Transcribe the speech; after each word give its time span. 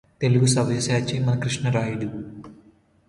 తెలుగుసవ్యసాచి 0.21 1.19
మన 1.19 1.35
కృష్ణరాయుడు 1.39 2.09